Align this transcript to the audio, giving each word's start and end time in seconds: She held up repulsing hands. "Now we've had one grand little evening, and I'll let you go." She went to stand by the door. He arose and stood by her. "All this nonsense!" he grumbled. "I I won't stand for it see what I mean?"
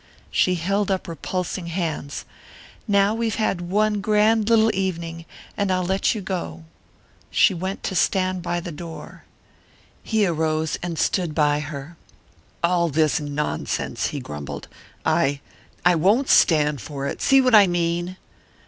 She 0.31 0.55
held 0.55 0.89
up 0.89 1.07
repulsing 1.07 1.67
hands. 1.67 2.25
"Now 2.87 3.13
we've 3.13 3.35
had 3.35 3.61
one 3.61 4.01
grand 4.01 4.49
little 4.49 4.73
evening, 4.73 5.25
and 5.55 5.69
I'll 5.71 5.83
let 5.83 6.15
you 6.15 6.21
go." 6.21 6.63
She 7.29 7.53
went 7.53 7.83
to 7.83 7.93
stand 7.93 8.41
by 8.41 8.61
the 8.61 8.71
door. 8.71 9.25
He 10.01 10.25
arose 10.25 10.79
and 10.81 10.97
stood 10.97 11.35
by 11.35 11.59
her. 11.59 11.97
"All 12.63 12.89
this 12.89 13.19
nonsense!" 13.19 14.07
he 14.07 14.19
grumbled. 14.19 14.67
"I 15.05 15.39
I 15.85 15.93
won't 15.93 16.29
stand 16.29 16.81
for 16.81 17.05
it 17.05 17.21
see 17.21 17.39
what 17.39 17.53
I 17.53 17.67
mean?" 17.67 18.17